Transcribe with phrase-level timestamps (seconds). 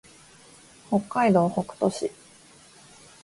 [0.89, 2.11] 北海道北斗市